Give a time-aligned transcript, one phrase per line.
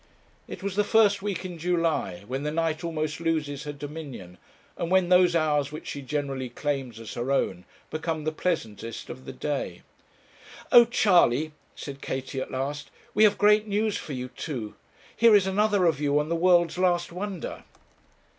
[0.47, 4.39] It was the first week in July, when the night almost loses her dominion,
[4.75, 9.25] and when those hours which she generally claims as her own, become the pleasantest of
[9.25, 9.83] the day.
[10.71, 14.73] 'Oh, Charley,' said Katie, at last, 'we have great news for you, too.
[15.15, 17.63] Here is another review on "The World's Last Wonder."'